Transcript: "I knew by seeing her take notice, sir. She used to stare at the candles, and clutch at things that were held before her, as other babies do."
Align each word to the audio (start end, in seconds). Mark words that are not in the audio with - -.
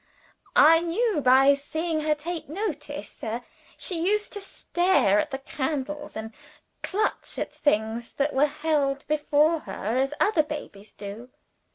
"I 0.55 0.79
knew 0.79 1.21
by 1.21 1.53
seeing 1.53 1.99
her 1.99 2.15
take 2.15 2.49
notice, 2.49 3.07
sir. 3.07 3.43
She 3.77 4.01
used 4.03 4.33
to 4.33 4.41
stare 4.41 5.19
at 5.19 5.29
the 5.29 5.37
candles, 5.37 6.15
and 6.15 6.33
clutch 6.81 7.37
at 7.37 7.53
things 7.53 8.13
that 8.13 8.33
were 8.33 8.47
held 8.47 9.05
before 9.07 9.59
her, 9.59 9.97
as 9.97 10.15
other 10.19 10.41
babies 10.41 10.95
do." 10.95 11.29